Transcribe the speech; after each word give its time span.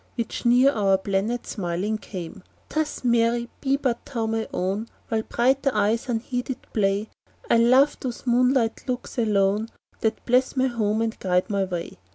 Which 0.15 0.47
near 0.47 0.71
our 0.71 0.97
planet 0.97 1.45
smiling 1.45 1.99
came; 1.99 2.41
Thus, 2.69 3.03
Mary, 3.03 3.49
be 3.61 3.77
but 3.77 4.03
thou 4.07 4.25
my 4.25 4.47
own; 4.51 4.87
While 5.09 5.21
brighter 5.21 5.69
eyes 5.75 6.09
unheeded 6.09 6.57
play, 6.73 7.11
I'll 7.51 7.61
love 7.61 7.97
those 7.99 8.25
moonlight 8.25 8.85
looks 8.87 9.19
alone, 9.19 9.69
That 9.99 10.25
bless 10.25 10.57
my 10.57 10.65
home 10.65 11.03
and 11.03 11.19
guide 11.19 11.51
my 11.51 11.65
way. 11.65 11.99